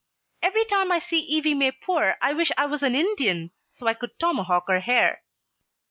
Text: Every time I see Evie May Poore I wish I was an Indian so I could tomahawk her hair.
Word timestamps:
Every 0.41 0.65
time 0.65 0.91
I 0.91 0.97
see 0.97 1.19
Evie 1.19 1.53
May 1.53 1.71
Poore 1.71 2.17
I 2.23 2.33
wish 2.33 2.51
I 2.57 2.65
was 2.65 2.81
an 2.81 2.95
Indian 2.95 3.51
so 3.71 3.85
I 3.85 3.93
could 3.93 4.17
tomahawk 4.17 4.63
her 4.67 4.79
hair. 4.79 5.21